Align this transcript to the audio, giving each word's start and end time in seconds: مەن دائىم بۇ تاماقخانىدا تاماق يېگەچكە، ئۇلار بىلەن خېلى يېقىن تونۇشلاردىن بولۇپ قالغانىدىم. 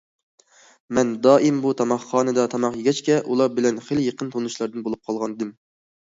مەن 0.97 1.09
دائىم 1.25 1.57
بۇ 1.65 1.73
تاماقخانىدا 1.81 2.45
تاماق 2.53 2.77
يېگەچكە، 2.79 3.17
ئۇلار 3.33 3.51
بىلەن 3.59 3.77
خېلى 3.89 4.05
يېقىن 4.07 4.31
تونۇشلاردىن 4.37 4.87
بولۇپ 4.89 5.11
قالغانىدىم. 5.11 5.53